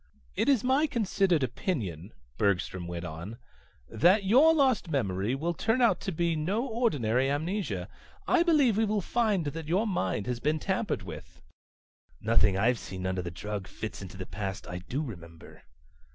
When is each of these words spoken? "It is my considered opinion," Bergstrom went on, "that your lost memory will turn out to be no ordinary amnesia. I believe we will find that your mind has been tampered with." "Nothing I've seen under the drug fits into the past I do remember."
"It 0.35 0.49
is 0.49 0.63
my 0.63 0.87
considered 0.87 1.43
opinion," 1.43 2.11
Bergstrom 2.39 2.87
went 2.87 3.05
on, 3.05 3.37
"that 3.87 4.23
your 4.23 4.51
lost 4.51 4.89
memory 4.89 5.35
will 5.35 5.53
turn 5.53 5.79
out 5.79 5.99
to 6.01 6.11
be 6.11 6.35
no 6.35 6.65
ordinary 6.65 7.29
amnesia. 7.29 7.87
I 8.27 8.41
believe 8.41 8.77
we 8.77 8.85
will 8.85 9.01
find 9.01 9.45
that 9.45 9.67
your 9.67 9.85
mind 9.85 10.25
has 10.25 10.39
been 10.39 10.57
tampered 10.57 11.03
with." 11.03 11.43
"Nothing 12.19 12.57
I've 12.57 12.79
seen 12.79 13.05
under 13.05 13.21
the 13.21 13.29
drug 13.29 13.67
fits 13.67 14.01
into 14.01 14.17
the 14.17 14.25
past 14.25 14.65
I 14.67 14.79
do 14.79 15.03
remember." 15.03 15.61